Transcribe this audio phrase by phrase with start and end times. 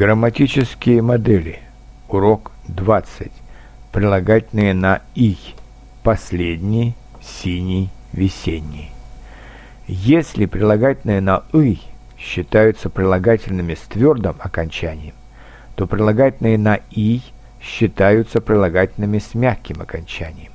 [0.00, 1.58] Грамматические модели.
[2.08, 3.30] Урок 20.
[3.92, 5.36] Прилагательные на «и».
[6.02, 8.92] Последний, синий, весенний.
[9.86, 11.80] Если прилагательные на «и»
[12.16, 15.12] считаются прилагательными с твердым окончанием,
[15.76, 17.20] то прилагательные на «и»
[17.60, 20.52] считаются прилагательными с мягким окончанием.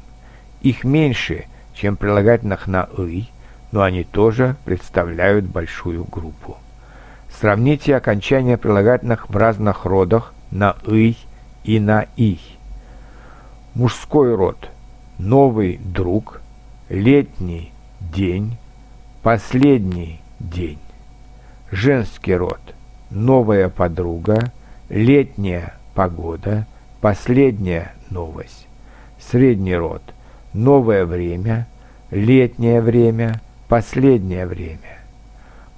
[0.63, 3.25] Их меньше, чем прилагательных на «и»,
[3.71, 6.57] но они тоже представляют большую группу.
[7.39, 11.17] Сравните окончания прилагательных в разных родах на «ый»
[11.65, 12.39] и на «и».
[13.73, 14.69] Мужской род–
[15.17, 16.39] новый друг,
[16.87, 18.57] летний день,
[19.21, 20.79] последний день.
[21.71, 22.61] Женский род–
[23.09, 24.53] новая подруга,
[24.87, 26.65] летняя погода,
[27.01, 28.65] последняя новость.
[29.19, 30.01] Средний род–
[30.53, 31.67] новое время,
[32.11, 34.99] летнее время, последнее время.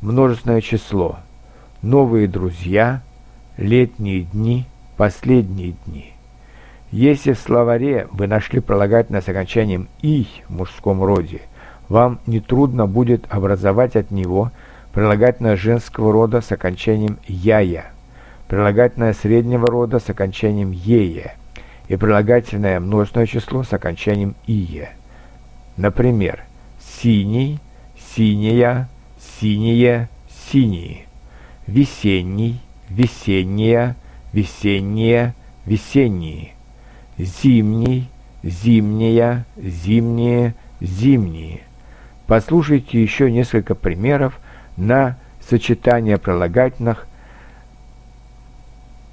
[0.01, 1.17] Множественное число–
[1.81, 3.01] новые друзья,
[3.57, 4.65] летние дни,
[4.97, 6.13] последние дни.
[6.91, 11.41] Если в словаре вы нашли прилагательное с окончанием «и» в мужском роде,
[11.89, 14.51] вам нетрудно будет образовать от него
[14.93, 17.91] прилагательное женского рода с окончанием «яя»,
[18.47, 21.35] прилагательное среднего рода с окончанием «ея»
[21.87, 24.89] и прилагательное множественное число с окончанием «ие».
[25.75, 26.43] Например,
[26.79, 27.59] «синий»,
[27.97, 28.89] «синяя»,
[29.19, 30.09] «синие»,
[30.49, 31.06] «синие»
[31.67, 33.95] весенний, весенняя,
[34.31, 35.33] весенние,
[35.65, 36.53] весенние,
[37.17, 38.09] зимний,
[38.43, 41.61] зимняя, зимние, зимние.
[42.25, 44.39] Послушайте еще несколько примеров
[44.77, 47.07] на сочетание прилагательных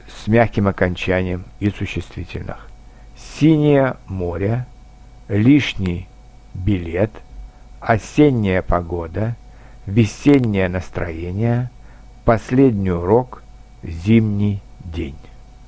[0.08, 2.68] с мягким окончанием и существительных.
[3.16, 4.66] Синее море,
[5.28, 6.08] лишний
[6.54, 7.10] билет,
[7.80, 9.36] осенняя погода,
[9.86, 11.70] весеннее настроение–
[12.24, 13.42] Последний урок–
[13.82, 14.60] зимний
[14.94, 15.14] день.